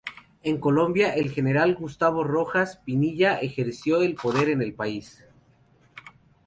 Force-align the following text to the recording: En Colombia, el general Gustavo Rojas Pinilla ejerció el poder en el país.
En 0.41 0.57
Colombia, 0.59 1.13
el 1.13 1.29
general 1.29 1.75
Gustavo 1.75 2.23
Rojas 2.23 2.77
Pinilla 2.77 3.37
ejerció 3.37 4.01
el 4.01 4.15
poder 4.15 4.49
en 4.49 4.63
el 4.63 4.73
país. 4.73 5.23